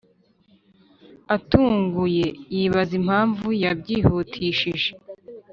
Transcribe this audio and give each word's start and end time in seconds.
atunguye 1.35 2.25
yibaza 2.55 2.93
impamvu 3.01 3.45
babyihutishije 3.63 4.89